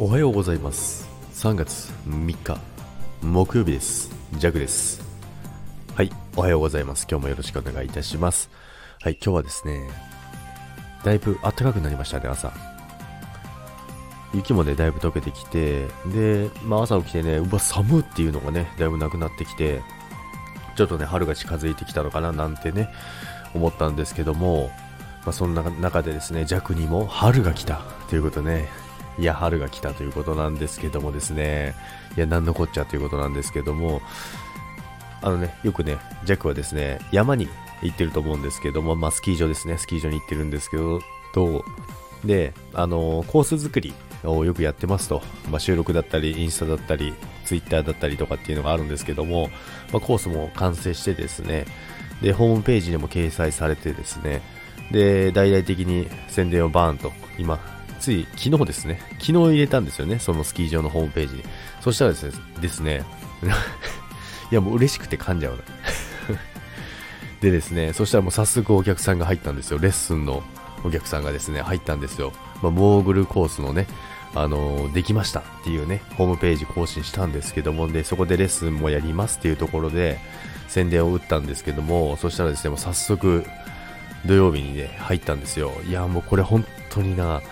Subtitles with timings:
[0.00, 1.08] おはようございます。
[1.34, 2.56] 3月3日
[3.20, 4.14] 木曜日です。
[4.34, 5.02] ジャグです。
[5.96, 7.04] はいおはようございます。
[7.10, 8.48] 今日もよろしくお願いいたします。
[9.02, 9.90] はい今日はですね
[11.02, 12.52] だいぶ暖かくなりましたね朝。
[14.32, 19.82] 雪もねだいぶ溶けてきてで、まあ、朝起きてねうわ寒っていうのがねだいぶなくなってきて
[20.76, 22.88] ちょっとね春が近づいてきたのかななんてね
[23.52, 24.70] 思ったんですけども
[25.24, 28.68] まあ、そんな中でですね弱にも春が来たということね
[29.18, 31.74] いや、春が来たということなんですけどもですね、
[32.16, 34.00] いや、なんのこっちゃということなんですけども、
[35.20, 37.48] あのね、よくね、ジャックはですね、山に
[37.82, 41.00] 行ってると思うんですけども、まあ、スキー場ですね、スキー場に行ってるんですけど、
[41.34, 41.64] と、
[42.24, 43.92] で、あの、コース作り
[44.24, 49.48] をよくやってますと、まあ、収録だったり、インスタだったり、ツイッターだったりとかっていうのがあるんですけども、
[49.92, 51.66] まあ、コースも完成してですね、
[52.22, 54.42] で、ホームページにも掲載されてですね、
[54.92, 57.60] で、大々的に宣伝をバーンと今
[58.08, 61.42] つい昨日ですね、昨日入れたんですよね、そのスキー場のホームページに。
[61.82, 62.32] そしたらですね、
[62.62, 63.04] ですね
[64.50, 65.58] いやもう嬉しくて噛んじゃうな
[67.42, 69.78] でですね、そしたらもう早速お客さんが入ったんですよ。
[69.78, 70.42] レッスンの
[70.84, 72.32] お客さんがですね、入ったんですよ。
[72.62, 73.86] まあ、モーグルコースのね、
[74.34, 80.18] あのー、できましたっていうね、ホームページ更新したんですけども、で、そこでレッスンもやりますっていうところで、
[80.68, 83.44] 宣伝を打ったんですけども、そしたらですね、もう早速、
[84.24, 85.72] 土曜日にね、入ったんですよ。
[85.86, 87.42] いや、もうこれ本当にな、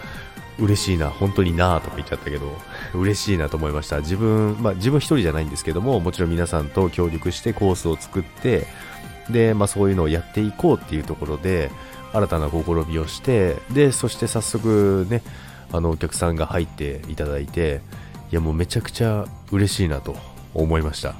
[0.58, 2.46] 嬉しいな、本当になとか言っちゃったけど、
[2.94, 3.98] 嬉しいなと思いました。
[4.00, 8.66] 自分、まあ自分一人じゃないんですけども、もちろん皆さんと協力してコースを作って、
[9.30, 11.70] で、まあそういうのをやっていこうっていうところで、
[12.12, 15.22] 新たな試みをして、で、そして早速ね、
[15.72, 17.80] あのお客さんが入っていただいて、
[18.30, 20.16] いやもうめちゃくちゃ嬉しいなと
[20.54, 21.14] 思いました。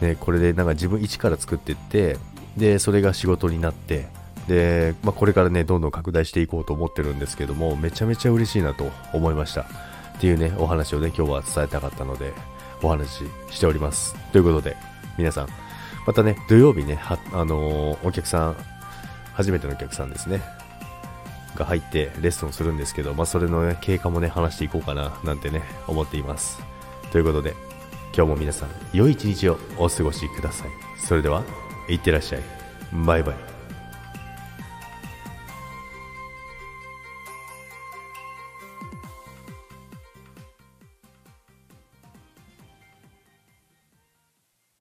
[0.00, 2.18] ね、これでなんか自分一から作っていって、
[2.56, 4.08] で、それが仕事になって、
[4.48, 9.62] で、まあ、これからね、どんどん拡大していこうと思ってるんですけども、めちゃめちゃ嬉しいなと思いました。
[9.62, 9.64] っ
[10.20, 12.32] ていうね、お話をね、今日は伝えたかったので、
[12.82, 14.14] お話ししております。
[14.32, 14.76] ということで、
[15.18, 15.48] 皆さん、
[16.06, 18.56] またね、土曜日ね、あのー、お客さん、
[19.34, 20.40] 初めてのお客さんですね、
[21.56, 26.60] が入ってレッスンするんですけど、まあ、それのね、経過もね、話していこうかな、なんてね、思っています。
[27.10, 27.54] ということで、
[28.14, 30.68] 今日も皆さん、良い一日をお過ごしください。
[30.98, 31.42] それでは、
[31.88, 32.42] いってらっしゃい。
[33.04, 33.55] バイバイ。